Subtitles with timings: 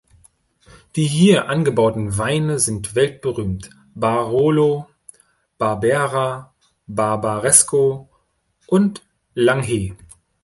[0.95, 4.87] Die hier angebauten Weine sind weltberühmt: Barolo,
[5.59, 6.55] Barbera,
[6.87, 8.09] Barbaresco
[8.65, 9.03] und
[9.35, 9.95] Langhe.